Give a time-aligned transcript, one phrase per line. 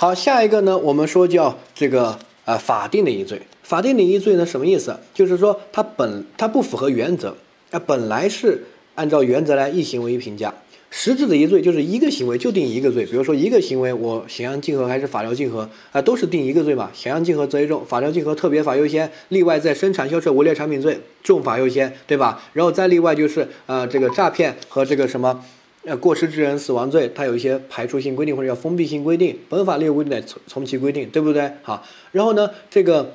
[0.00, 3.42] 好，下一个呢，我们说叫这个呃法定的一罪。
[3.64, 4.96] 法定的一罪呢，什么意思？
[5.12, 7.36] 就是说它本它不符合原则，
[7.72, 8.64] 啊，本来是
[8.94, 10.54] 按照原则来一行为一评价。
[10.88, 16.90] 实质的一罪就是一个行为就定一个罪，比如说一个行为，我咸阳竞合还是法条竞合啊，都是定一个罪嘛。
[16.94, 22.40] 咸阳竞合责一重，法条竞合特别法优先，例外在生产销售伪劣产品罪重法优先，对吧？
[22.52, 25.44] 然后再例外就是呃这个诈骗和这个什么
[25.88, 31.50] 呃过失致人死亡罪，它有一些排除性规定或者叫封闭性规定，本法列规定的从从其规定，对不对？
[31.62, 33.14] 好，然后呢这个。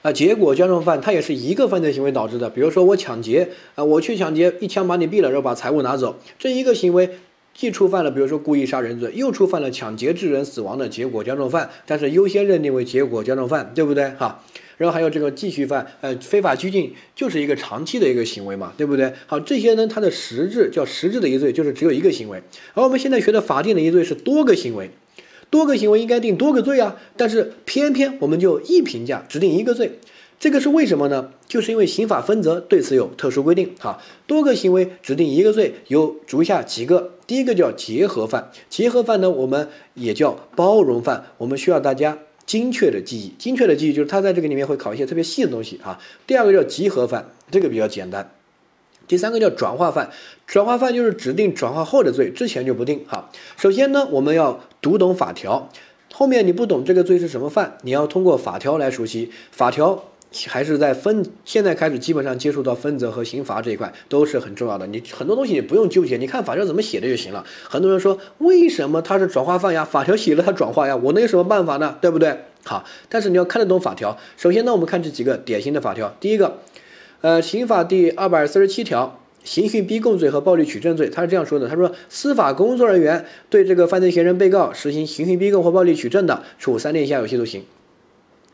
[0.00, 2.48] 啊，结果加重犯，它也是一个犯罪行为导致的。
[2.48, 7.18] 比如说我抢劫，啊，我去抢劫，一枪把你毙了，然后把财物拿走，这一个行为
[7.52, 14.10] 既触犯了，比如说故意杀人罪，又触犯了抢劫致人死亡的结果加重犯，但是优先认定为结果加重犯，对不对？
[14.10, 14.40] 哈，
[14.78, 19.12] 然后还有这个继续犯，呃，非法拘禁就是一个长期的一个行为嘛，对不对？
[19.26, 22.42] 好，这些呢，它的实质叫实质的一罪，就是只有一个行为，
[22.72, 24.90] 而我们现在学的法定的一罪是多个行为。
[25.50, 29.98] 多个行为应该定多个罪啊，但是偏偏我们就一评价只定一个罪，
[30.38, 31.30] 这个是为什么呢？
[31.46, 33.74] 就是因为刑法分则对此有特殊规定。
[33.80, 37.14] 哈，多个行为只定一个罪，有如下几个。
[37.26, 42.18] 第一个叫结合犯，结合犯呢，我们也叫包容犯，我们需要大家
[42.48, 46.00] 精确的记忆，精确的记忆就是它在这个里面会考一些特别细的东西啊。
[46.26, 48.32] 第二个叫集合犯，这个比较简单。
[49.06, 50.10] 第三个叫转化犯，
[50.46, 53.04] 转化犯就是指定转化后的罪，之前就不定。
[53.06, 55.68] 哈，首先呢，我们要读懂法条，
[56.10, 59.30] 后面你不懂这个罪是什么犯，你要通过法条来熟悉。
[59.50, 60.04] 法条
[60.46, 64.86] 还是在分，现在开始基本上接触到分则和刑罚这一块都是很重要的。
[64.86, 67.44] 你很多东西你不用纠结，你看法条怎么写的就行了。
[67.68, 69.84] 很多人说为什么他是转化犯呀？
[69.84, 71.96] 法条写了他转化呀，我能有什么办法呢？
[72.00, 72.36] 对不对？
[72.64, 74.18] 好，但是你要看得懂法条。
[74.36, 76.58] 首先呢，我们看这几个典型的法条，第一个。
[77.20, 87.64] 呃，刑法第二百四十七条，刑讯逼供罪和暴力取证罪，他是这样说的：他说，司法工作人员对这个犯罪嫌疑人、被告实行刑讯逼供或暴力取证的，处三年以下有期徒刑，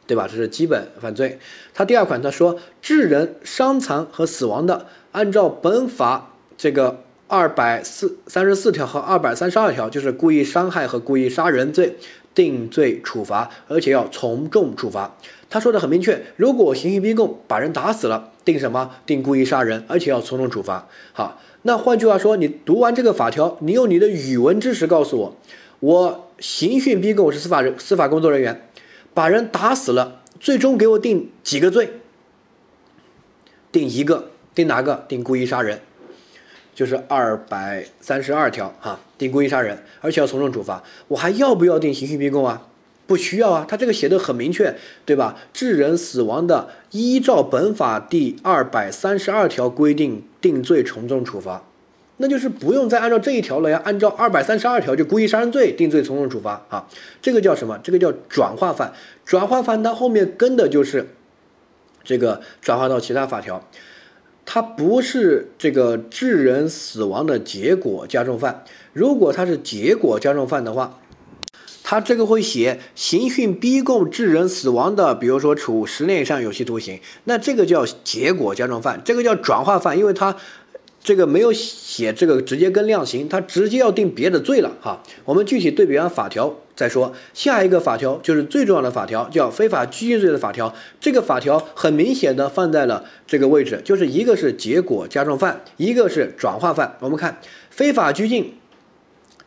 [0.07, 0.27] 对吧？
[0.29, 1.39] 这是基本犯罪。
[1.73, 11.97] 他第二款他说，致人伤残和死亡的，按照本法这个二百四三十四条和二百三十二条，就是故意伤害和故意杀人罪。
[12.35, 15.17] 定罪处罚，而且要从重处罚。
[15.49, 18.91] 他说的很明确，如果刑讯逼供把人打死了，定什么？
[19.07, 20.89] 定故意杀人，而且要从重处罚。
[21.13, 25.37] 好，那换句话说，你读完这个法条，你用你的语文知识告诉我，
[25.79, 28.69] 我刑讯逼供是司法人司法工作人员，
[29.15, 32.01] 把人打死了，最终给我定几个罪？
[33.73, 35.05] 定一个，定哪个？
[35.09, 35.81] 定故意杀人。
[36.75, 40.83] 就是二百三十二条哈，定故意杀人，而且要从重处罚。
[41.07, 42.67] 我还要不要定刑讯逼供啊？
[43.07, 44.75] 不需要啊，他这个写的很明确，
[45.05, 45.37] 对吧？
[45.53, 51.63] 致人死亡的，依照本法第二百三十二条规定定罪从重处罚，
[52.19, 56.87] 那就是不用再按照这一条了呀，按照二百三十二条就故意杀人罪定罪从重处罚啊。
[57.21, 57.77] 这个叫什么？
[57.83, 58.93] 这个叫转化犯。
[59.25, 61.09] 转化犯它后面跟的就是
[62.05, 63.69] 这个转化到其他法条。
[64.47, 71.01] 它不是这个致人死亡的结果加重犯，如果它是结果加重犯的话，
[71.83, 80.37] 它这个会写刑讯逼供致人死亡的，比如说处十年以上有期徒刑，那这个叫结果加重犯，这个叫转化犯，因为它。
[81.05, 85.03] 这个没有写这个直接跟量刑，他直接要定别的罪了哈。
[85.27, 87.15] 我们具体对比完法条再说。
[87.35, 90.75] 下一个法条就是最重要的法条，叫非法拘禁罪的法条。
[90.99, 96.97] 这个法条很明显的放在了这个位置，就是一个是结果加重犯，一个是转化犯。
[97.01, 97.39] 我们看
[97.69, 98.55] 非法拘禁，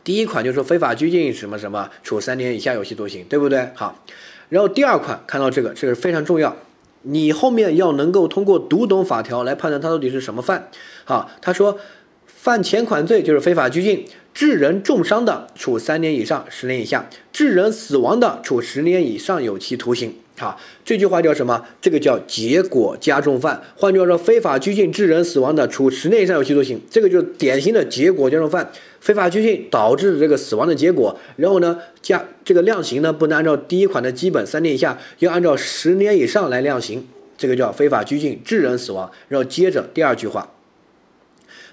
[0.04, 3.70] 第一款就是非法拘禁什么什么，处三年以下有期徒刑，对不对？
[3.74, 4.04] 好，
[4.48, 6.56] 然后第二款看到这个，这个非常重要。
[7.02, 10.68] 你后面要能够通过读懂法条来判断他到底是什么犯，
[11.04, 11.78] 好，他说
[12.26, 14.04] 犯前款罪就是非法拘禁，
[14.34, 20.14] 致人重伤的，处三年以上十年以下；致人死亡的，处十年以上有期徒刑。
[20.38, 21.66] 好，这句话叫什么？
[21.80, 23.60] 这个叫结果加重犯。
[23.74, 26.80] 换句话说，非法拘禁致人死亡的，处十年以上有期徒刑。
[26.88, 28.70] 这个就是典型的结果加重犯。
[29.00, 37.06] 非法拘禁导致这个死亡的结果，然后呢，加这个量刑呢，不能按照第一款的基本三年以下，要按照十年以上来量刑。
[37.36, 39.10] 这个叫非法拘禁致人死亡。
[39.28, 40.52] 然后接着第二句话，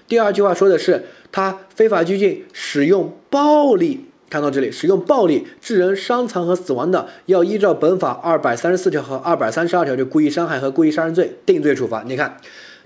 [0.08, 4.06] 第二句话说的是他非法拘禁使用暴力。
[4.28, 12.02] 看到这里，使用暴力致人伤残和死亡的，要依照本法二百三十四条和二百三十二条，就故意伤害和故意杀人罪定罪处罚。
[12.02, 12.36] 你看，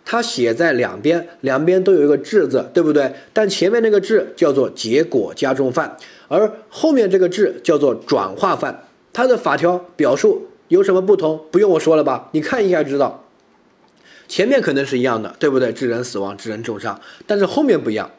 [0.04, 3.12] 它写在两边，两边都有一个“致”字，对不对？
[3.32, 5.96] 但前面那个“致”叫做结果加重犯，
[6.28, 8.84] 而后面这个“致”叫做转化犯。
[9.12, 11.44] 它的法条表述有什么不同？
[11.50, 12.28] 不用我说了吧？
[12.32, 13.25] 你看一下就知道。
[14.28, 15.72] 前面可能是一样的，对不对？
[15.72, 18.10] 致人死亡、致人重伤，但是后面不一样。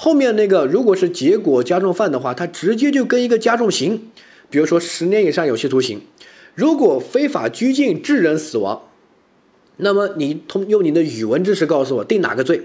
[0.00, 4.12] 后面那个如果是结果加重犯的话，它直接就跟一个加重刑，
[4.48, 6.00] 比如说十年以上有期徒刑。
[6.54, 8.82] 如果非法拘禁致人死亡，
[9.78, 12.62] 那么你通用你的语文知识告诉我定哪个罪？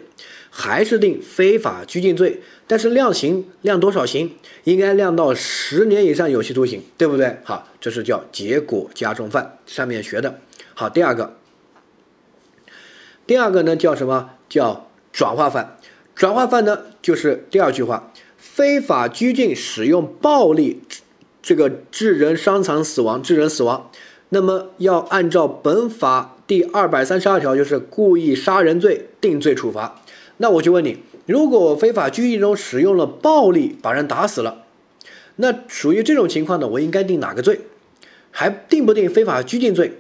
[0.52, 2.44] 还是定非法拘禁罪？
[2.68, 4.36] 但是量刑量多少刑？
[4.66, 7.38] 应该量到十年以上有期徒刑，对不对？
[7.44, 10.40] 好，这是叫结果加重犯，上面学的。
[10.76, 11.36] 好，第二个，
[13.26, 14.30] 第二个呢叫什么？
[14.48, 15.80] 叫转化犯。
[16.16, 20.82] 转化犯呢就是第二句话，非法拘禁使用暴力。
[21.42, 23.92] 这个致人伤残死亡，致人死亡，
[24.30, 30.02] 那么要按照本法第二百三十二条，就是故意杀人罪定罪处罚。
[30.38, 34.64] 那我就问你，如果非法拘禁中使用了暴力把人打死了，
[35.36, 37.60] 那属于这种情况呢，我应该定哪个罪？
[38.32, 40.00] 还定不定非法拘禁罪？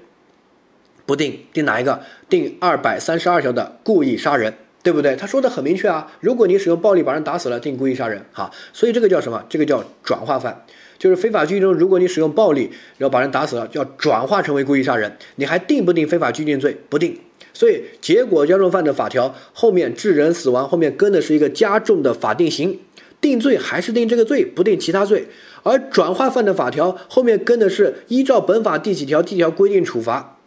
[1.05, 2.01] 不定，定哪一个？
[2.29, 5.15] 定二百三十二条的故意杀人，对不对？
[5.15, 8.23] 他说的很明确啊，如果你使用暴力把人打死了，定故意杀人。
[8.33, 9.41] 哈，所以这个叫什么？
[9.49, 10.65] 这个叫转化犯。
[10.99, 15.17] 就是非法拘禁中，如果你使用暴力，然后把人打死了，就要转化成为故意杀人。
[15.35, 16.77] 你还定不定非法拘禁罪？
[16.89, 17.17] 不定。
[17.53, 22.79] 所以结果加重犯的法条后面致人死亡，后面跟的是一个加重的法定刑，
[23.21, 25.27] 定罪还是定这个罪，不定其他罪。
[25.63, 30.37] 而转化犯的法条后面跟的是依照本法第几条、第几条规定处罚，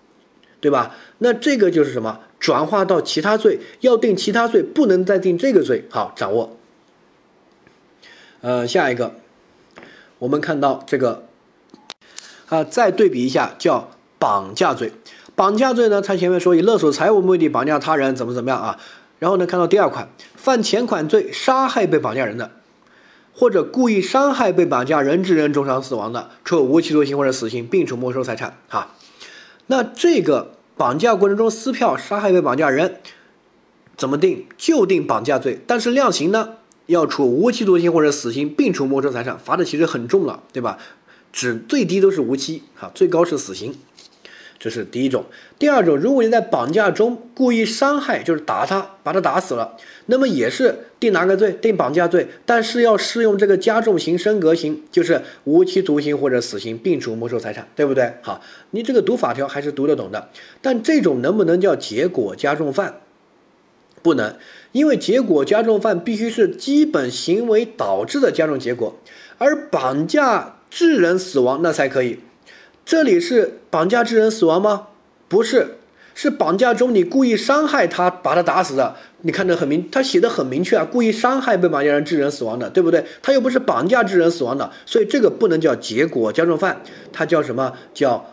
[0.60, 0.94] 对吧？
[1.18, 2.20] 那这个就是什么？
[2.38, 5.84] 转化到其他罪，要定其他罪，不能再定这个罪。
[5.90, 6.56] 好，掌握。
[8.40, 9.14] 呃，下一个。
[10.18, 11.26] 我们看到这个，
[12.48, 14.92] 啊，再对比一下，叫绑架罪。
[15.34, 18.78] 绑架罪呢，他前面说以勒索财物目的绑架他人，怎么怎么样啊？
[19.18, 22.50] 然后呢，看到第二款，犯前款罪杀害被绑架人的，
[23.34, 28.56] 或者故意伤害被绑架人致人重伤死亡的，处无期徒刑或者死刑，并处没收财产。
[28.68, 28.94] 哈，
[29.66, 33.00] 那这个绑架过程中撕票杀害被绑架人，
[33.96, 34.46] 怎么定？
[34.58, 36.56] 就定绑架罪，但是量刑呢？
[36.86, 40.78] 要处无期徒刑或者死刑，并处没收财产，罚的其实很重了，对吧？
[41.32, 43.74] 只最低都是无期，哈，最高是死刑，
[44.58, 45.24] 这是第一种。
[45.58, 49.76] 第二种，如果你在绑架中故意伤害，就是打他，把他打死了，
[50.06, 51.52] 那么也是定哪个罪？
[51.52, 58.14] 定绑架罪，但是要适用这个加重刑升格刑，就是无期徒刑或者死刑，并处没收财产，对不对？
[58.22, 60.30] 好，你这个读法条还是读得懂的，
[60.62, 63.00] 但这种能不能叫结果加重犯？
[64.02, 64.36] 不能，
[64.72, 68.96] 因为结果加重犯必须是基本行为导致的加重结果，
[69.38, 72.20] 而绑架致人死亡那才可以。
[72.86, 74.86] 这里是绑架致人死亡吗？
[75.26, 75.78] 不是，
[76.14, 78.94] 是绑架中你故意伤害他，把他打死的。
[79.22, 83.04] 你看得很明，他写的很明确啊，故意伤害被绑架人致人死亡的，对不对？
[83.20, 86.80] 他又不是绑架致人死亡的，所以这个不能叫结果加重犯，
[87.12, 88.24] 它叫什么叫？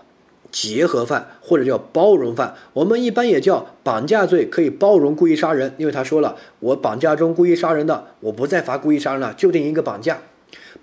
[0.51, 10.19] 结合犯或者叫包容犯，我们一般也叫绑架罪，可以包容故意杀人，因为他说了，我绑架中故意杀人的，我不再罚故意杀人了，就定一个绑架。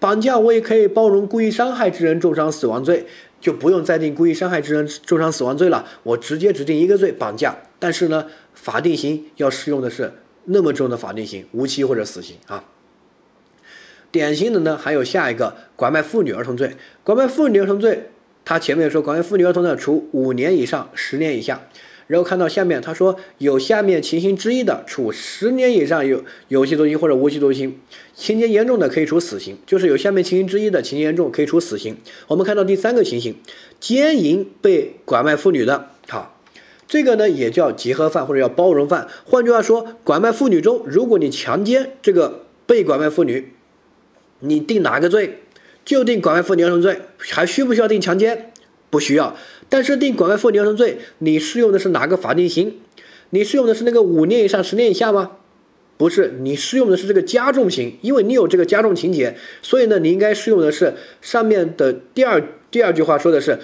[0.01, 3.07] 绑架我也可以包容故意伤害致人重伤死亡罪，
[3.41, 7.57] 就不用再定故意伤害致人重伤死亡罪了，我直接只定一个罪绑架。
[7.79, 10.13] 但是呢，法定刑要适用的是
[10.45, 12.65] 那么重的法定刑，无期或者死刑啊。
[14.13, 18.11] 典型的呢，还有下一个拐卖妇女儿童罪，拐卖妇女儿童罪。
[18.45, 21.63] 他前面说，拐卖妇女儿童呢，处五年以上十年以下。
[22.11, 27.79] 然后看到下面，他说有下面情形之一的，处十年以上有有期徒刑或者无期徒刑，
[28.17, 29.57] 情节严重的可以处死刑。
[29.65, 31.97] 就是有下面情形之一的，情节严重可以处死刑。
[32.27, 33.37] 我们看到第三个情形，
[33.79, 36.37] 奸淫被拐卖妇女的，好，
[36.89, 39.07] 这个呢也叫结合犯或者叫包容犯。
[39.25, 43.53] 换句话说，拐卖妇女中，如果你强奸这个被拐卖妇女，
[44.41, 45.43] 你定哪个罪？
[45.85, 48.51] 就定拐卖妇女儿童罪，还需不需要定强奸？
[48.91, 49.37] 不需要。
[49.71, 52.75] 但是定拐卖妇女儿童罪，你适用的是哪个法定刑？
[53.31, 55.39] 你适用的是那个五年以上十年以下吗？
[55.97, 63.59] 不是，你适用的是这个加重刑，因为你有这个加重情节，所以呢，你应该适用的是上面的第二第二句话说的是，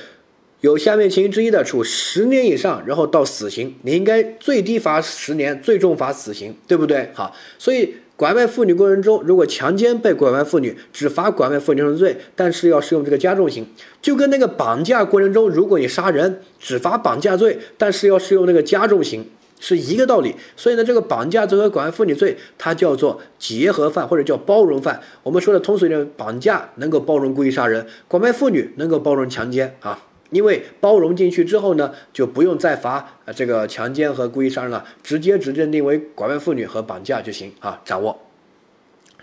[0.61, 7.11] 有下面情形之一的，处十年以上，然后到死刑，你应该最低罚十年，最重罚死刑，对不对？
[7.13, 7.95] 好，所以。
[8.17, 13.67] 拐卖妇女过程中，如果强奸被拐卖妇女，只罚拐卖妇女罪，但是要适用这个加重刑，
[14.01, 19.27] 就跟那个绑架过程中，如果你杀人，只罚绑架罪，但是要适用那个加重刑，
[19.61, 20.35] 是一个道理。
[20.57, 24.99] 所以呢，这个绑架罪和拐卖妇女罪，它叫做结合犯或者叫包容犯。
[25.23, 30.03] 我们说的通俗一点，绑架能够包容故意杀人，拐卖妇女能够包容强奸啊。
[30.37, 37.81] 因为包容进去之后呢，就不用再罚呃这个强奸和故意杀人了，直接只认定为拐卖妇女和绑架就行啊。
[37.87, 38.21] 掌握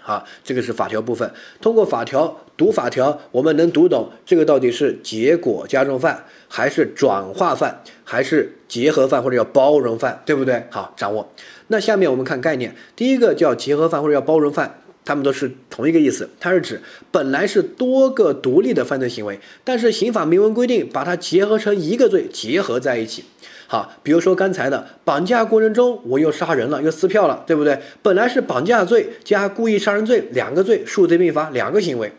[0.02, 1.32] 啊，这个是法条部分。
[1.62, 10.66] 通过法条读法条，我们能读懂这个到底是结果加重犯，还是转化犯，还是结合犯或者叫包容犯，对不对？
[10.72, 11.32] 好，掌握。
[11.68, 14.80] 那下面我们看概念，第一个叫结合犯或者叫包容犯。
[15.06, 16.82] 他们都是同一个意思，它是指
[17.12, 23.26] 本来是多个独立的犯罪行为，但是刑法明文规定把它结合成一个罪，结合在一起。
[23.68, 27.80] 好，比如说刚才的绑架过程中，我又杀人了，又撕票了，对不对？
[28.02, 32.12] 本来是绑架罪加故意杀人罪两个罪，数罪并罚两个行为，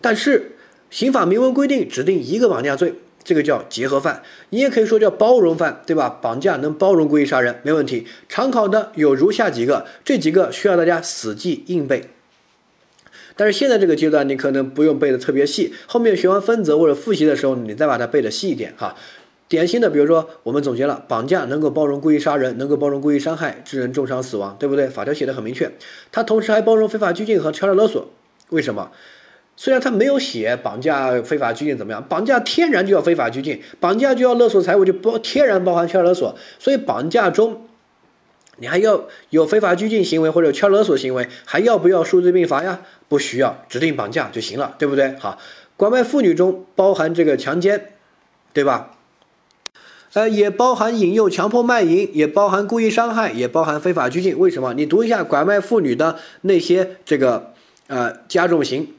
[0.00, 0.52] 但是
[0.88, 6.08] 刑法明文规定指定一个绑架罪，这个叫结合犯，你也可以说叫包容犯，对吧？
[6.22, 8.06] 绑架能包容故意杀人，没问题。
[8.28, 12.02] 常考的有如下几个，这几个需要大家死记硬背。
[13.36, 18.96] 但是现在这个阶段，你可能不用背的特别细，后面学完分则或者复习的时候，你再把它背的细一点哈。
[19.48, 24.88] 典型的，比如说我们总结了，绑架能够包容故意杀人，能够包容故意伤害致人重伤死亡，对不对？
[24.88, 25.70] 法条写的很明确，
[26.10, 28.08] 它同时还包容非法拘禁和敲诈勒索。
[28.48, 28.90] 为什么？
[29.58, 37.62] 虽然他没有写绑架非法拘禁怎么样，绑架天然就要非法拘禁，绑架就要勒索财物，就包天然包含敲诈勒索，所以绑架中。
[38.58, 42.80] 你还要有非法拘禁行为或者敲勒索行为，还要不要数罪并罚呀？
[43.08, 45.16] 不需要，指定绑架就行了，对不对？
[45.16, 45.38] 好，
[45.76, 47.92] 拐卖妇女中包含这个强奸，
[48.52, 48.92] 对吧？
[50.12, 54.38] 呃，也包含引诱、强迫卖淫，也包含故意伤害，也包含非法拘禁。
[54.38, 54.72] 为什么？
[54.74, 57.52] 你读一下拐卖妇女的那些这个
[57.88, 58.94] 呃加重刑。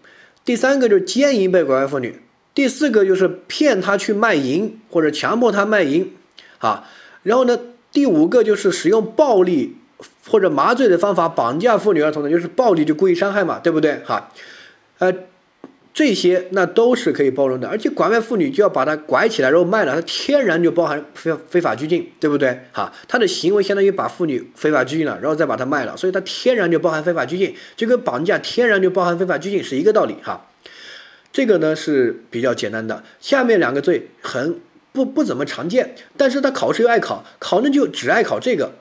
[0.45, 2.21] 第三个就是奸淫被拐卖妇女，
[2.53, 6.13] 第四个就是骗她去卖淫或者强迫她卖淫，
[6.59, 6.87] 啊，
[7.23, 7.57] 然后呢？
[7.89, 9.77] 第五个就是使用暴力
[10.27, 13.99] 或者麻醉的方法绑架妇女儿童的，就是暴力就故意伤害嘛，对不对？
[14.05, 14.31] 哈，
[14.99, 15.13] 呃，
[15.93, 22.59] 这些那都是可以包容的，而且拐卖妇女就要把她拐起来然后卖了，她天然就包含非非法拘禁，对不对？
[22.71, 30.47] 哈，她的行为相当于把妇女非法拘禁了，然后再把她卖了，所以她天然就包含非法拘禁，就跟绑架天然就包含非法拘禁是一个道理哈。
[31.31, 34.59] 这个呢是比较简单的，下面两个罪很。
[34.93, 38.71] 不不怎么常见，但是他考试又爱考，考呢就只爱考这个。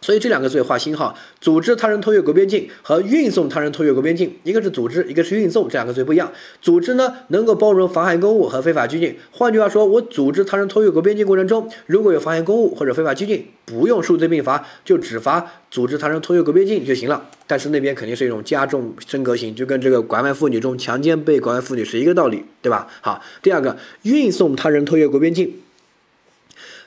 [0.00, 4.34] 所以这两个罪划星号：组织他人偷越国边境和运送他人偷越国边境。
[4.42, 6.32] 一个是组织，一个是运送，这两个罪不一样。
[6.62, 9.16] 组织呢能够包容妨害公务和非法拘禁。
[9.30, 17.28] 换句话说，我组织他人偷越国边境过程中，如果有妨害公务或者非法拘禁，不用数罪并罚，就只罚组织他人偷越国边境就行了。
[17.46, 22.88] 但是那边肯定是一种加重升格刑，就跟这个拐卖妇女中强奸被拐卖妇女是一个道理，对吧？
[23.00, 25.52] 好，第二个运送他人偷越国边境。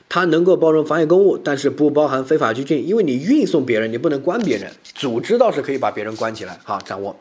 [0.08, 4.70] 它能够包容妨碍公务，但是不包含非法拘禁，因为你运送别人，你不能关别人。
[4.94, 7.16] 组织倒是可以把别人关起来，哈掌握。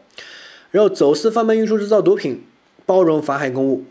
[0.71, 2.43] 然后走私、贩卖、运输、制造毒品，
[2.85, 3.85] 包容妨害公务，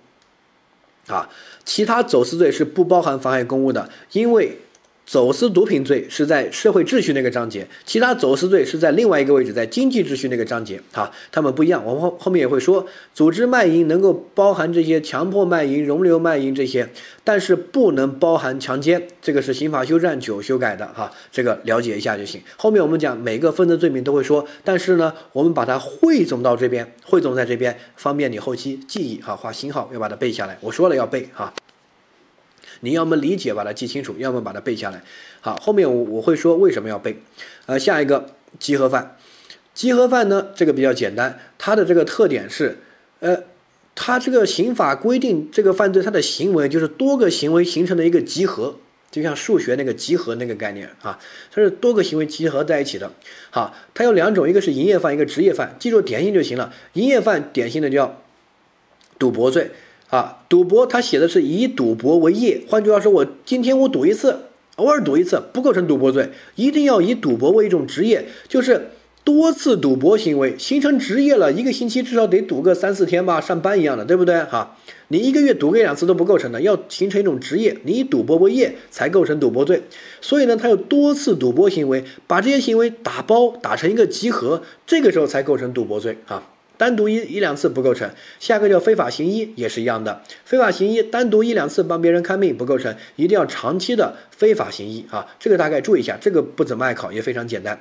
[1.07, 1.29] 啊，
[1.65, 4.59] 其他走私罪是不包含妨害公务的，因为。
[5.05, 10.81] 走私毒品罪是在社会秩序那个章节，其他走私罪是在另外一个位置，在经济秩序那个章节。
[10.93, 11.85] 哈，他们不一样。
[11.85, 16.89] 我们后后面也会说，组织卖淫能够包含这些强迫卖淫、容留卖淫这些，
[17.25, 19.07] 但是不能包含强奸。
[19.21, 20.87] 这个是刑法修正九修改的。
[20.95, 22.41] 哈，这个了解一下就行。
[22.57, 29.21] 后面我们讲每个分的罪名都会说，但是呢，我们把它汇总到这边，汇总在这边，方便你后期记忆。
[29.21, 30.57] 哈，画星号要把它背下来。
[30.61, 31.29] 我说了要背。
[31.35, 31.53] 哈。
[32.85, 35.03] 你要么理解把它记清楚，要么把它背下来。
[35.41, 37.23] 好，后面我我会说为什么要背。
[37.67, 39.17] 呃，下一个集合犯，
[39.73, 42.79] 集合犯呢，这个比较简单，它的这个特点是，
[43.21, 43.45] 呃，
[43.95, 48.77] 它这个刑法规定这个犯罪它的行为就是多个行为形成的一个集合，
[49.13, 51.21] 就像数学那个集合那个概念啊，
[51.53, 53.13] 它是多个行为集合在一起的。
[53.51, 56.75] 好，它有两种，一个是营业犯，一个职业犯，记住典型就行了。
[56.95, 58.21] 营业犯典型的叫
[59.21, 59.71] 赌博罪。
[60.13, 64.41] 啊，赌博他写的是以赌博为业，换句话说，我今天我赌一次，
[64.77, 68.91] 偶尔赌一次不构成赌博罪，一定要以赌博为一种职业，就是
[69.25, 74.43] 多次赌博行为形成职业了，一个星期至少得赌个三四天吧，上班一样的，对不对？
[74.43, 74.77] 哈，
[75.09, 79.85] 你一个月赌个两次都不构成的，要形成一种职业，你以赌博为业才构成赌博罪。
[80.21, 86.51] 所以呢，他有多次赌博行为，把这些行为打包打成一个集合，这个时候才构成赌博罪啊。
[86.83, 88.11] 单独一一两次不构成，
[88.41, 97.81] 下个叫非法行医也是一样的，非法行医单独一两次帮别人看病不构成，一定要长期的非法行医啊，这个大概注意一下，这个不怎么爱考，也非常简单。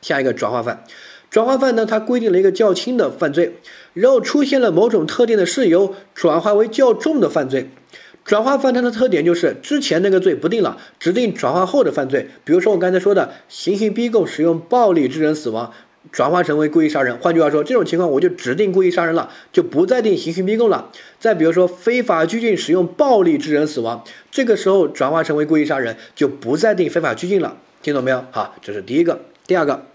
[0.00, 0.84] 下一个转化犯，
[1.28, 3.56] 转化犯呢，它规定了一个较轻的犯罪，
[3.94, 7.68] 然后出现了某种特定的事由，转化为较重的犯罪。
[8.24, 15.74] 转化犯它的特点就是之前那个罪不定了，指定转化后的犯罪，比如说我刚才说的刑讯逼供，使用暴力致人死亡。
[16.14, 20.92] 转化成为故意杀人，换句话说，这种情况我就指定故意杀人了，就不再定刑讯逼供了。
[21.18, 27.56] 再比如说，非法拘禁使用暴力致人死亡，这个时候转化成为故意杀人，就不再定非法拘禁了。
[27.82, 28.24] 听懂没有？
[28.30, 29.22] 好，这是第一个。
[29.48, 29.86] 第二个，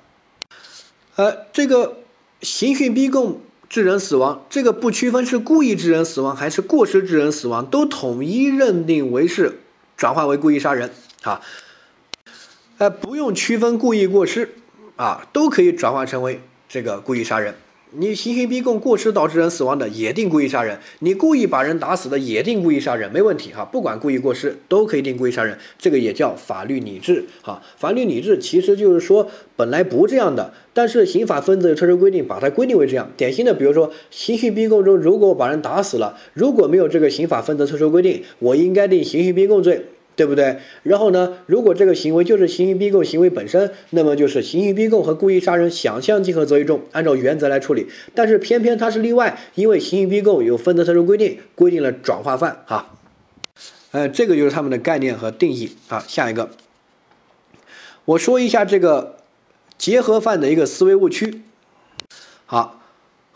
[1.16, 2.00] 呃，这个
[2.42, 9.60] 刑讯逼供致人死亡，这个不区分是故意致人死亡还是过失致人死亡，都统一认定为是
[9.96, 10.92] 转化为故意杀人
[11.24, 11.40] 啊。
[12.78, 14.56] 呃，不用区分故意过失
[15.00, 17.56] 啊，都可以转化成为这个故意杀人。
[17.92, 23.64] 你刑讯逼供过失导致人死亡的，也定故意杀人；你故意把人打死的，也定故意杀人，没问题哈。
[23.64, 27.62] 不管故意过失，都可以定故意杀人，这个也叫法律拟制哈。
[27.78, 33.10] 法律拟制其实就是说本来不这样的，但是刑法分则有特殊规定，把它规定为这样。
[33.16, 39.86] 典型的，比如说刑讯逼供中，如果把人打死了，如果没有这个刑法分则特殊规定，我应该定刑讯逼供罪。
[40.20, 40.58] 对不对？
[40.84, 41.38] 然后呢？
[41.46, 47.88] 如果这个行为就是刑讯逼供行为本身，那么就是刑讯逼供和故意杀人想象竞合择一重，按照原则来处理。
[48.14, 52.98] 但是偏偏它是例外，因为刑讯逼供有分则特殊规定，规定了转化犯哈。
[53.92, 56.04] 呃，这个就是他们的概念和定义啊。
[56.06, 56.50] 下一个，
[58.04, 59.16] 我说一下这个
[59.78, 61.44] 结合犯的一个思维误区。
[62.46, 62.79] 好。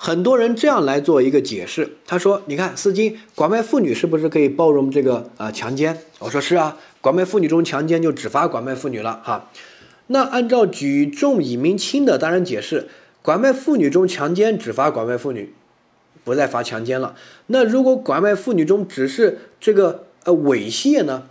[0.06, 9.50] 很多人这样来做一个解释，他说：“你看，司机拐卖妇女是不是可以包容这个啊强奸？”我说：“是啊，拐卖妇女中强奸就只罚拐卖妇女了哈。
[10.08, 12.90] 那按照举重以明轻的当然解释，
[13.22, 15.54] 拐卖妇女中强奸只罚拐卖妇女，
[16.26, 17.16] 不再罚强奸了。
[17.48, 21.30] 那如果拐卖妇女中只是这个呃猥亵呢？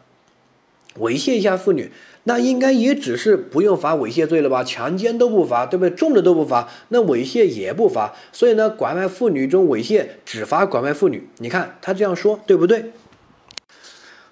[0.99, 1.93] 猥亵一下妇女。”
[2.25, 4.63] 那应该也只是不用罚猥亵罪了吧？
[4.63, 5.91] 强奸都不罚，对不对？
[5.95, 8.15] 重的都不罚，那猥亵也不罚。
[8.33, 11.29] 所以呢，拐卖妇女中猥亵只罚拐卖妇女。
[11.39, 12.93] 你看他这样说对不对？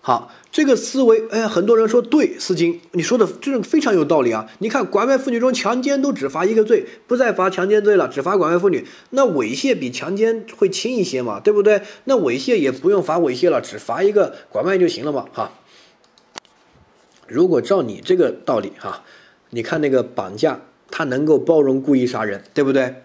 [0.02, 4.48] 好，这个思维，哎，很多人说对，思金，你说的这种非常有道理啊。
[4.60, 8.86] 你看，拐卖妇女中强奸都只罚一个罪，不再罚强奸罪了，只罚拐卖妇女。
[9.10, 11.38] 那猥亵比强奸会轻一些嘛？
[11.38, 11.82] 对不对？
[12.04, 15.26] 那猥亵也不用罚猥亵了，只罚一个拐卖就行了嘛？
[15.34, 15.52] 哈。
[17.30, 19.04] 如果照你这个道理哈，
[19.50, 20.60] 你看那个绑架，
[20.90, 22.96] 它能够包容故意杀人，对不对？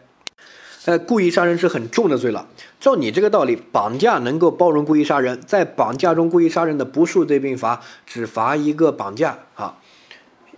[0.86, 2.48] 呃，故意杀人是很重的罪了。
[2.80, 9.78] 照你这个道理，绑架能够包容故意杀人，在绑架中故意杀人的不数罪并罚，只罚一个绑架啊，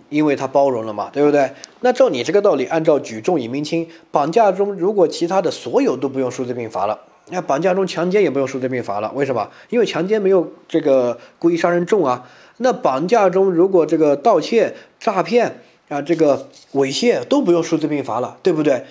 [0.08, 1.52] 因为它包容了嘛，对不对？
[1.80, 6.98] 那照你这个道理，按照举重以明轻，绑架中如果其他的所有都不用数罪并罚了，
[7.30, 9.48] 那绑架中强奸也不用数罪并罚了，为什么？
[9.70, 12.28] 因为强奸没有这个故意杀人重啊。
[12.58, 18.84] 那绑架中，如果这个盗窃、诈骗啊，这个猥亵都不用数罪并罚了，对不对？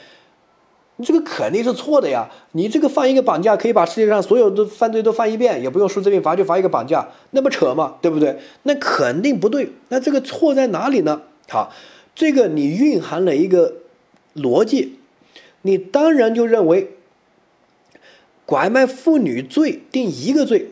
[1.00, 2.28] 你这个肯定是错的呀！
[2.54, 7.98] 你这个犯一个绑架，可以把世界上所有的犯罪都犯一遍，也不用数罪并罚，就罚一个绑架，那不扯吗？
[8.02, 8.40] 对不对？
[8.64, 9.72] 那肯定不对。
[9.90, 11.22] 那这个错在哪里呢？
[11.50, 11.72] 好，
[12.16, 13.76] 这个你蕴含了一个
[14.36, 14.98] 逻辑，
[15.62, 16.97] 你当然就认为
[18.48, 20.72] 拐卖妇女罪定一个罪。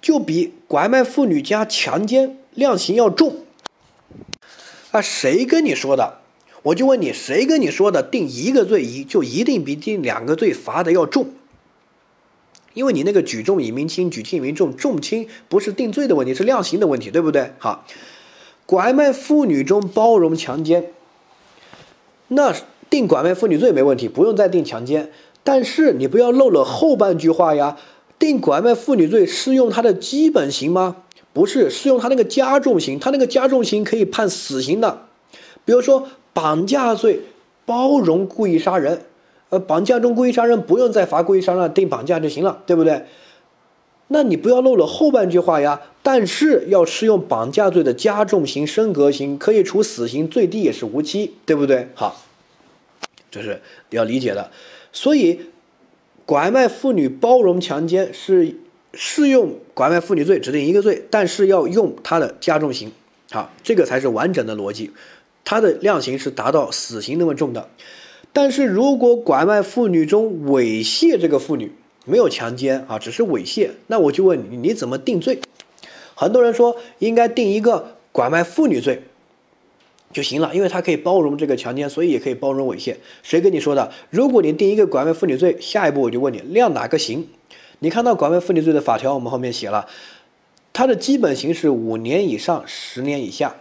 [0.00, 3.38] 就比拐卖妇女加强奸量刑要重
[4.92, 5.02] 啊！
[5.02, 6.18] 谁跟你说的？
[6.62, 8.00] 我就问你，谁跟你说的？
[8.00, 11.30] 定一个罪一就一定比定两个罪罚的要重？
[12.74, 17.50] 因为你那个举重以明轻，举轻以明重，重轻不是定罪的问题，是量刑的问题，对不对？
[17.58, 17.84] 好，
[18.66, 20.92] 拐卖妇女中包容强奸，
[22.28, 22.54] 那
[22.88, 25.10] 定拐卖妇女罪没问题，不用再定强奸。
[25.44, 27.76] 但是你不要漏了后半句话呀。
[28.18, 30.96] 定拐卖妇女罪适用它的基本刑吗？
[31.32, 32.98] 不是，适用它那个加重刑。
[32.98, 35.06] 它那个加重刑可以判死刑的。
[35.64, 37.20] 比如说绑架罪
[37.64, 39.02] 包容故意杀人，
[39.50, 43.04] 呃，绑架中故意杀人不用再罚故意杀人，定绑架就行了，对不对？
[44.08, 45.80] 那你不要漏了后半句话呀。
[46.02, 51.88] 但是要适用绑架罪的加重刑、升格刑，可以处死刑，最低也是无期，对不对？
[51.94, 52.20] 好，
[53.30, 54.50] 这是要理解的。
[54.98, 55.40] 所以。
[56.28, 58.54] 拐卖妇女包容强奸是
[58.92, 62.92] 适用拐卖妇女罪指定一个罪，但是要用它的加重刑，
[63.30, 64.90] 好，这个才是完整的逻辑，
[65.42, 67.70] 它的量刑是达到死刑那么重的。
[68.30, 71.72] 但是如果拐卖妇女中猥亵这个妇女
[72.04, 75.40] 没有强奸啊，只是猥亵，那我就问你，你怎么定罪？
[76.14, 79.04] 很多人说应该定一个拐卖妇女罪。
[80.12, 82.96] 就行了，因为它可以包容这个强奸，所以也可以包容猥亵。
[83.22, 83.92] 谁跟你说的？
[84.10, 87.28] 如果你定一个拐卖妇女罪，下一步我就问你量哪个刑？
[87.80, 89.86] 你看到拐卖妇女罪的法条，我们后面写了，
[90.72, 93.56] 它的基本刑是五年以上十年以下，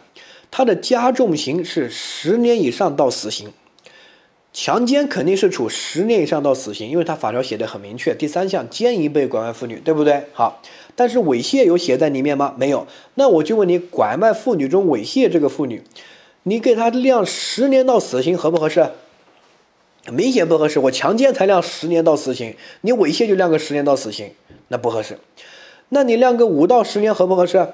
[0.49, 3.51] 它的加重刑是十年以上到死刑。
[4.53, 8.15] 强奸肯定是处十年以上到死刑，因为它法条写的很明确。
[8.15, 10.23] 第三项奸淫被拐卖妇女，对不对？
[10.33, 10.63] 好，
[10.95, 12.55] 但是猥亵有写在里面吗？
[12.57, 12.87] 没有。
[13.13, 15.83] 那我就问你，拐卖妇女中猥亵这个妇女？
[16.47, 18.89] 你给他量十年到死刑合不合适？
[20.09, 20.79] 明显不合适。
[20.79, 24.31] 我强奸才量十年到死刑，你猥亵就量个十年到死刑，
[24.69, 25.19] 那不合适。
[25.89, 27.67] 那你量个五到十年合不合适？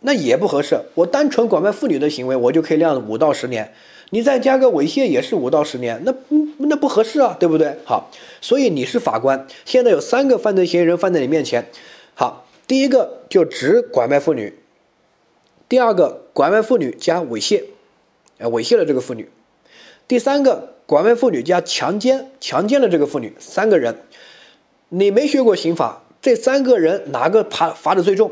[0.00, 0.80] 那也不合适。
[0.94, 3.72] 我单纯拐卖妇女的行为，我就可以量五到十年。
[4.10, 6.12] 你再加个猥亵，也是五到十年，那
[6.58, 7.76] 那不合适啊，对不对？
[7.84, 11.64] 好，所以你是法官，现在有三个犯罪嫌疑人放在你面前。
[12.14, 14.58] 好，第一个就只拐卖妇女，
[15.68, 17.62] 第二个拐卖妇女加猥亵，
[18.38, 19.28] 哎，猥亵了这个妇女，
[20.06, 24.02] 第三个拐卖妇女加强奸，强奸了这个妇女，三个人，
[24.90, 28.30] 你没学过刑法，这三个人哪个罚罚的最重？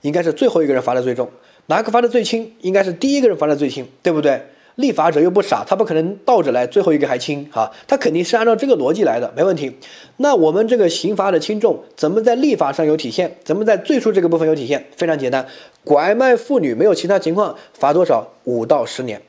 [0.00, 1.30] 应该是最后一个人罚的最重，
[1.66, 2.54] 哪个罚的最轻？
[2.60, 4.42] 应该是第一个人罚的最轻，对不对？
[4.78, 9.76] 立法者又不傻，他不可能倒着来，最后一个还轻哈，他肯定是按照这个逻辑来的，没问题。
[10.18, 13.36] 那我们这个刑罚的轻重怎么在立法上有体现？
[13.42, 14.86] 怎么在罪数这个部分有体现？
[14.96, 15.44] 非常简单，
[15.82, 18.28] 拐卖妇女没有其他情况，罚多少？
[18.44, 19.20] 五到十年，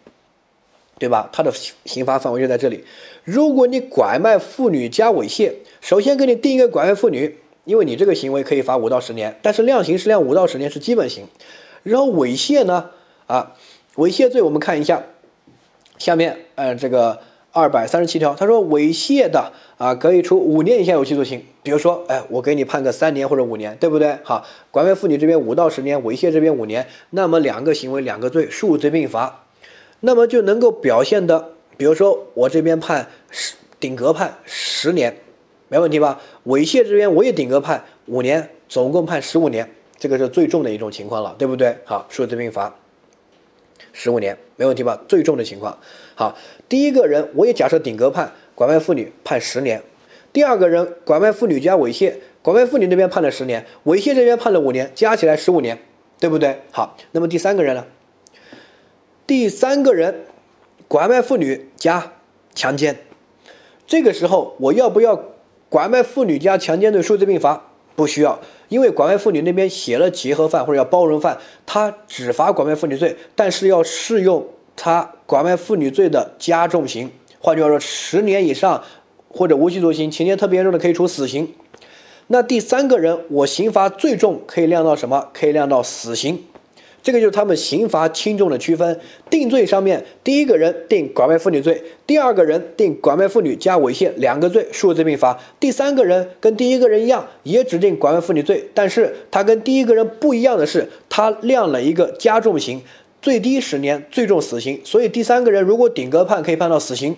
[0.99, 1.27] 对吧？
[1.33, 1.51] 他的
[1.83, 2.83] 刑罚范围就在这里。
[3.23, 11.25] 如果你拐卖妇女加猥亵，首先给你定一个拐卖妇女，因为你这个行为可以罚五到十年，但是量刑是量五到十年是基本刑。
[11.81, 12.91] 然后猥亵呢？
[13.25, 13.55] 啊，
[13.95, 15.01] 猥亵罪我们看一下。
[15.99, 17.19] 下面，呃，这个
[17.51, 21.43] 二百三十七条，他说猥亵的啊，可以处五年以下有期徒刑。
[21.61, 24.17] 比如说，哎，我给你判个三年或者五年，对不对？
[24.23, 29.43] 好，拐卖妇女这边五到十年，猥亵这边五年，那么两个行为两个罪，数罪并罚，
[29.99, 35.17] 那么就能够表现的，比如说我这边判十顶格判十年，
[35.67, 36.21] 没问题吧？
[36.47, 41.75] 猥亵这边我也顶格判五年，总共判十五年，这个是最重的一种情况了，对不对？
[41.83, 42.73] 好，数罪并罚。
[44.01, 44.97] 十五年没问题吧？
[45.09, 45.77] 最重的情况，
[46.15, 46.37] 好，
[46.69, 49.83] 第一个人我也假设顶格判拐卖妇女判十年，
[50.31, 55.77] 第二个人拐卖妇女加猥亵，拐卖妇女那边判了十年，猥亵这边判了五年，加起来十五年，
[56.17, 56.61] 对不对？
[56.71, 57.85] 好，那么第三个人呢？
[59.27, 60.21] 第三个人
[60.87, 62.13] 拐卖妇女加
[62.55, 62.99] 强奸，
[63.85, 65.21] 这个时候我要不要
[65.67, 67.68] 拐卖妇女加强奸罪数罪并罚？
[67.99, 77.11] 不需要，因为拐卖妇女那边写了结合犯或者叫包容犯，他只罚拐卖妇女罪，但是要适用他拐卖妇女罪的加重刑。
[77.41, 78.81] 换句话说，十年以上
[79.27, 81.53] 或者无期徒刑，情节特别严重的可以处死刑。
[82.27, 85.27] 那第三个人，我刑罚最重可以量到什么？
[85.33, 86.45] 可以量到死刑。
[87.01, 88.99] 这个就是他们刑罚轻重的区分。
[89.29, 95.39] 定罪上面，第一个人定拐卖妇女罪，第二个人定拐卖妇女加猥亵两个罪，数罪并罚。
[95.59, 102.81] 第三个人跟第一个人一样，也指定拐卖妇女罪，但是他跟第一个人不一样的是，他量了一个加重刑，
[103.21, 104.81] 最低十年，最重死刑。
[104.83, 107.15] 所以第三个人如果顶格判，可以判到死刑，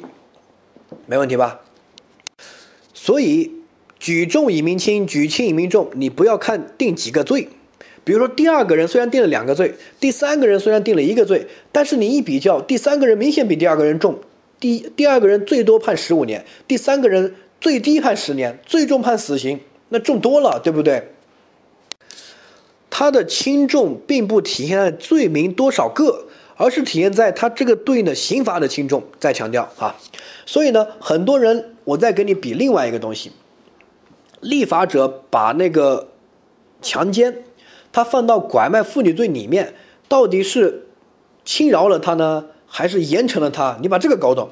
[1.06, 1.62] 没问题吧？
[2.94, 3.52] 所以
[3.98, 7.48] 举重以明轻，举轻以明重，你不要看定几个罪。
[8.04, 14.18] 比如说，第二个人虽然定了两个罪，第三个人虽然定了一个罪，但是你一比较，第三个人明显比第二个人重，
[14.60, 19.60] 第第二个人最多判十五年，第三个人最低判十年，最重判死刑，
[19.90, 21.10] 那重多了，对不对？
[22.90, 26.26] 它的轻重并不体现在罪名多少个，
[26.58, 29.04] 而是体现在它这个对应的刑罚的轻重。
[29.20, 29.96] 再强调啊，
[30.48, 33.32] 所以呢，很多人我再给你比另外一个东西，
[34.40, 36.10] 立法者把那个
[36.82, 37.44] 强奸。
[37.94, 39.74] 他放到拐卖妇女罪里面，
[40.08, 40.88] 到底是
[41.44, 43.78] 轻饶了他呢，还是严惩了他？
[43.82, 44.50] 你把这个搞懂，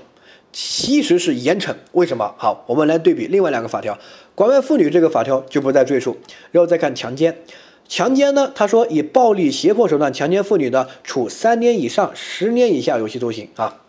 [0.52, 1.74] 其实是严惩。
[1.94, 2.36] 为什么？
[2.38, 3.98] 好，我们来对比另外两个法条。
[4.36, 6.18] 拐卖妇女这个法条就不再赘述，
[6.52, 7.38] 然后再看强奸。
[7.88, 13.82] 强奸呢，他说以暴力胁迫手段强奸妇女的，处三年以上十年以下有期徒刑啊。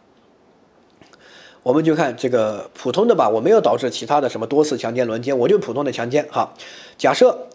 [1.62, 6.54] 我们就看这个普通的吧，我没有导致其他的什么多次强奸、轮奸，我就普通的强奸哈。
[6.96, 7.48] 假设。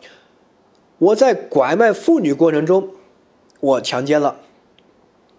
[0.98, 2.90] 我在拐卖妇女过程中，
[3.60, 4.38] 我强奸了。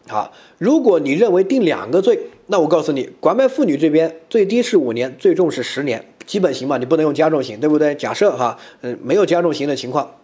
[0.09, 7.95] 好，如果你认为定两个罪，那我告诉你，拐卖妇女这边最低是五年，最重是十年，基本刑嘛，你不能用加重刑，对不对？
[7.95, 10.17] 假设哈，嗯，没有加重刑的情况，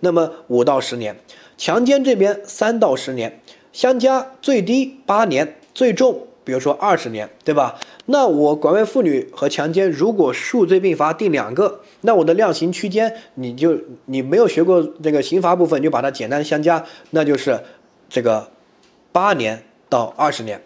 [0.00, 1.16] 那么五到十年，
[1.56, 3.40] 强奸这边三到十年，
[3.72, 6.24] 相加最低八年，最重。
[6.42, 7.78] 比如说二十年，对吧？
[8.10, 17.60] 那我拐卖妇女和强奸，如果数罪并罚定两个，那我的量刑区间，你就你没有学过这个刑罚部分，就把它简单相加，那就是
[18.08, 18.48] 这个
[19.12, 20.62] 八年到二十年。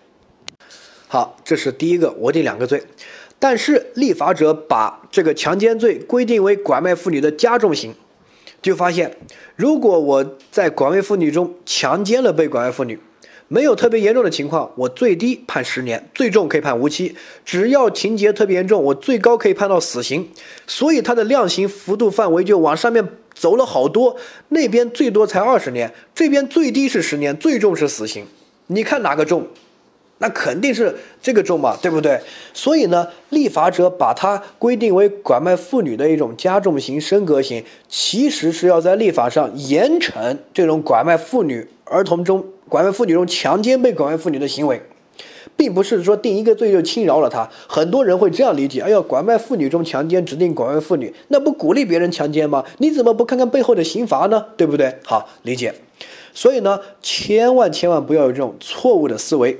[1.08, 2.84] 好，这是第一个，我定两个罪，
[3.40, 7.92] 但是立法者把这个强奸罪规定为拐卖妇女的加重刑，
[8.62, 9.16] 就发现，
[9.56, 13.00] 如果我在拐卖妇女中强奸了被拐卖妇女。
[13.52, 17.14] 没有特别严重的情况，我最低判十年，最重可以判无期。
[17.44, 20.26] 只要情节特别严重，我最高可以判到死刑。
[20.66, 24.16] 所以它的量刑幅度范围就往上面走了好多。
[24.48, 28.24] 那边最多才二十年，这边最低是十年，最重是死刑。
[28.68, 29.46] 你看哪个重？
[30.16, 32.18] 那肯定是这个重嘛，对不对？
[32.54, 44.80] 所以呢，立法者把它规定为拐卖妇女的一种加重型、升格型，其实是要在立法上严惩这种拐卖妇女儿童中、拐卖妇女中强奸被拐卖妇女的行为，
[45.56, 47.48] 并不是说定一个罪就轻饶了他。
[47.68, 52.64] 很多人会这样理解：哎呀，拐卖妇女中强奸指定拐卖妇女，那不鼓励别人强奸吗？
[52.78, 54.46] 你怎么不看看背后的刑罚呢？
[54.56, 54.96] 对不对？
[55.04, 55.74] 好，理解。
[56.34, 59.58] 所以呢，千万千万不要有这种错误的思维。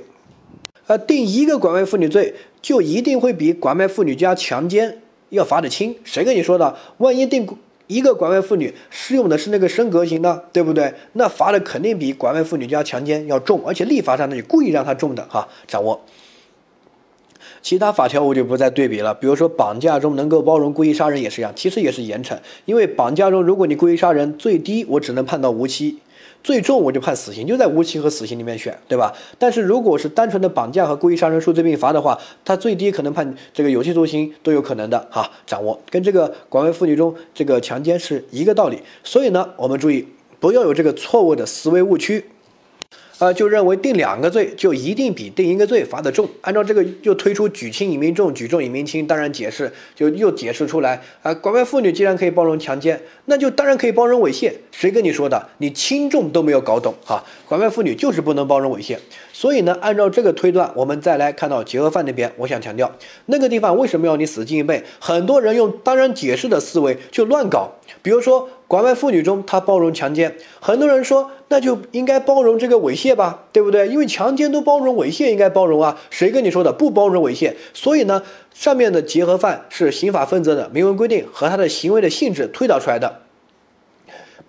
[0.87, 5.95] 呃，定一个拐卖妇女罪，就一定会比拐卖妇女加强奸要罚的轻？
[6.03, 6.75] 谁跟你说的？
[6.97, 7.47] 万一定
[7.87, 10.41] 一个拐卖妇女适用的是那个升格型呢？
[10.51, 10.93] 对不对？
[11.13, 15.47] 那罚的肯定比拐卖妇女加强奸要重，而且立法上呢，你故意让他重的哈。
[15.67, 16.01] 掌握。
[17.61, 25.99] 其他法条我就不再对比了，比如说绑架中能够包容故意杀人也是一样，其实也是严惩，因为绑架中如果你故意杀人，最低我只能判到无期。
[26.43, 29.13] 最重我就判死刑，就在无期和死刑里面选，对吧？
[29.39, 35.31] 但是如果是单纯的绑架和故意杀人数罪并罚的话，他最低可能判这个有期徒刑都有可能的哈。
[35.45, 40.05] 掌握跟这个广为妇女中这个强奸是一个道理，所以呢，我们注意
[40.41, 42.25] 不要有这个错误的思维误区。
[43.19, 54.51] 呃，就认为定两个罪就一定比定一个罪罚的重，按照这个又推出举轻以明重，举重以明轻，当然解释就又解释出来啊，拐卖妇女既然可以包容强奸，那就当然可以包容猥亵。
[54.71, 55.49] 谁跟你说的？
[55.59, 58.97] 你轻重都没有搞懂哈，拐卖妇女就是不能包容猥亵。
[59.31, 62.91] 所以呢，按照这个推断，我们再来看到结合犯那边，我想强调
[63.27, 64.83] 那个地方为什么要你死记硬背？
[64.99, 67.71] 很多人用当然解释的思维就乱搞，
[68.01, 68.49] 比如说。
[68.65, 73.87] 拐卖妇女中，他包容强奸，很多人说那就应该包容这个猥亵吧，对不对？
[73.87, 75.95] 因为强奸都包容，猥亵应该包容啊？
[76.09, 77.53] 谁跟你说的不包容猥亵？
[77.75, 78.23] 所以呢，
[78.55, 83.19] 上面的结合犯是刑法分则的明文规定和他的行为的性质推导出来的，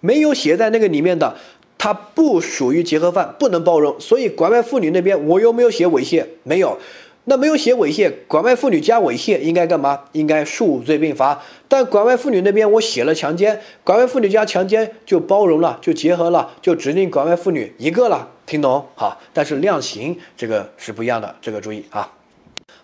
[0.01, 1.37] 没有写在那个里面的，
[1.77, 4.01] 他不属于结合犯，不能包容。
[4.01, 6.79] 所以拐卖妇女那边我又没有写猥亵，没有。
[7.27, 10.01] 那没有写猥亵，拐卖妇女加猥亵应该干嘛？
[10.13, 11.43] 应该数罪并罚。
[11.69, 18.87] 但拐卖妇女那边我写了强奸，拐卖妇女加强奸就包容了，就结合了，就指定拐卖妇女一个了，听懂？
[18.95, 22.13] 好，但是量刑这个是不一样的，这个注意啊。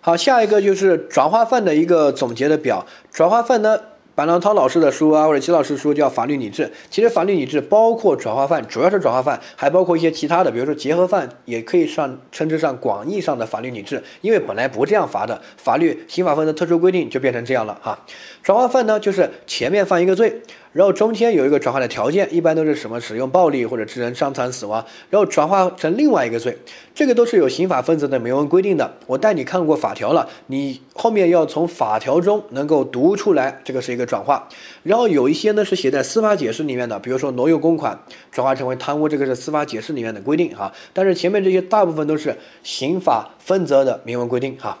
[0.01, 3.79] 好，下一个就是转化犯的一个总结的表，转化犯呢。
[4.13, 6.63] 板蓝涛老师的书啊，或者齐老师的书叫《法律理智》。
[6.89, 14.03] 其实法律理智包括转化犯，主要是转化犯，还包括一些其他的，比如说结合犯，也可以上称之上广义上的法律理智。
[14.19, 17.97] 因为本来不这样罚的，法律刑法分的特殊规定就变成这样了哈。
[18.43, 20.41] 转化犯呢，就是前面犯一个罪。
[20.73, 26.57] 然后中间有一个转化的条件，一般都是什么使用暴力或者致人伤残死亡，然后转化成另外一个罪，
[26.95, 28.93] 这个都是有刑法分则的明文规定的。
[29.05, 34.47] 我带你看过法条了，你后面要从法条中能够读出来，这个是一个转化。
[34.83, 37.99] 然后有一些呢是写在司法解释里面的，比如说挪用公款
[38.31, 40.71] 转化成为贪污，这个是司法解释里面的规定哈。
[40.93, 44.77] 但是前面这些大部分都是刑法分则的明文规定哈。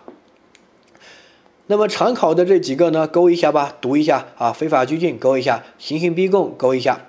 [1.71, 4.51] 那么常考的这几个呢，勾一下吧，读一下啊。
[4.51, 7.05] 非法拘禁勾一下，刑讯逼供勾一下，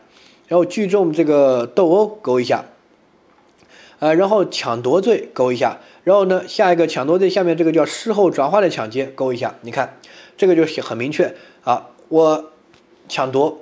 [0.46, 2.66] 然后聚众这个斗殴勾一下，
[3.98, 9.56] 呃，然后抢夺罪勾一下，然后呢，下一个抢夺罪下面这个叫事后转化的抢劫勾一下。
[9.62, 9.98] 你看
[10.36, 12.52] 这个就很明确啊，我
[13.08, 13.58] 抢夺，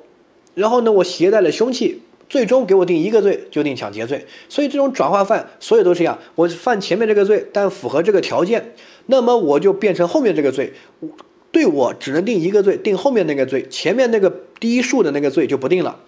[0.52, 2.02] 然后呢，我携带了凶器。
[2.28, 4.24] 最终给我定一个罪，就定抢劫罪。
[4.48, 6.16] 所以这种转化犯，所有都是一样。
[6.36, 8.72] 我犯前面这个罪，但符合这个条件，
[9.10, 10.72] 那么我就变成后面这个罪。
[11.52, 15.98] 对我只能定一个罪，定后面那个罪，前面那个第一数的那个罪就不定了。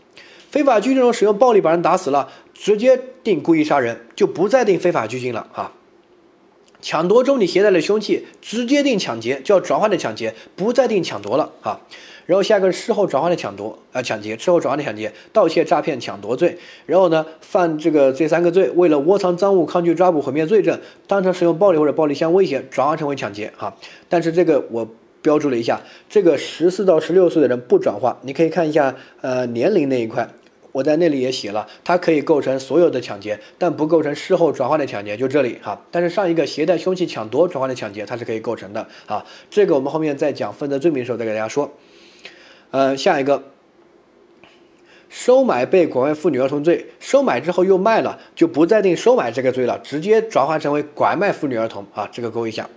[0.50, 5.72] 非法拘禁中使用暴力把人打死了，直接定故意杀人，就不再定非法拘禁了啊。
[6.82, 11.80] 抢夺中你携带了凶器，直接定抢劫，叫转化的抢劫，不再定抢夺了哈。
[12.26, 16.58] 然后下一个是事后转化的抢夺啊，抢劫，事后转化的抢劫，盗窃、诈骗、抢夺罪。
[16.86, 23.74] 然后呢，犯这个这三个罪，为了窝藏赃物、抗拒抓捕、毁灭罪证，当场使用暴力或者暴力相威胁，转化成为抢劫哈。
[24.08, 24.88] 但是这个我
[25.20, 30.28] 标注了一下，这个十四到十六岁的人不转化，你可以看一下呃年龄那一块，
[30.72, 35.84] 我在那里也写了，它可以构成所有的抢劫，但不构成事后转化的抢劫，就这里哈。
[35.90, 39.24] 但是上一个携带凶器抢夺转化的抢劫，它是可以构成的啊。
[39.50, 41.70] 这个我们后面在讲分则罪名的时候再给大家说。
[42.70, 43.42] 呃，下一个，
[45.10, 52.70] 收买被拐卖妇女儿童罪，收买之后又卖了，就不再定收买这个罪了，直接转化成为拐卖妇女儿童啊，这个勾一下。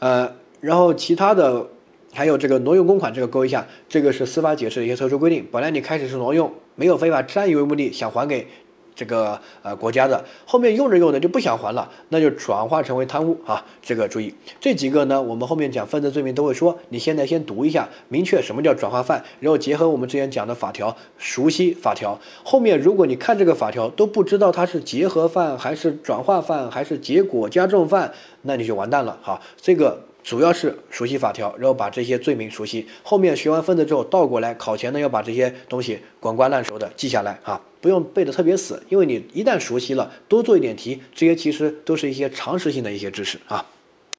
[0.00, 1.68] 呃，然后其他的
[2.12, 5.46] 还有这个挪用公款，这个勾一下，这个是司法解释的一些特殊规定。
[5.52, 8.46] 本来你开始是挪用，没有非法占有为目的，想还给
[8.94, 13.62] 这个呃国家的，后面用着用着就不想还了，那就转化成为贪污啊。
[13.82, 22.18] 这个注意这几个呢，我们后面讲分则罪名都会说，你现在先读一下，明确什么叫转化犯，然后结合我们之前讲的法条，熟悉法条。
[22.42, 29.42] 后面如果你看这个法条都不知道它是结合犯还是转化犯还是结果加重犯，那你就完蛋了哈。
[29.60, 30.05] 这个。
[30.26, 32.84] 主要是熟悉法条，然后把这些罪名熟悉。
[33.04, 43.64] 后面学完分子之后，倒过来考前呢，要把这些东西滚瓜烂熟的记下来啊，不用背的特别死，因为你一旦熟悉了，多做一点题，这些其实都是一些常识性的一些知识啊。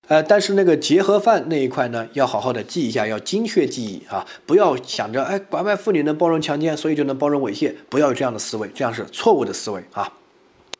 [0.08, 10.10] 呃，但是那个结合犯那一块呢，要好好的记一下，要精确记忆啊，不要想着哎，拐卖妇女能包容强奸，所以就能包容猥亵，不要有这样的思维，这样是错误的思维啊。